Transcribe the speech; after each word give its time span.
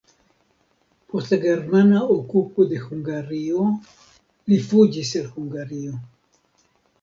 Post 1.13 1.33
la 1.33 1.37
germana 1.43 1.99
okupo 2.15 2.65
de 2.71 2.79
Hungario 2.85 3.67
li 4.53 4.59
fuĝis 4.71 5.13
el 5.21 5.31
Hungario. 5.37 6.01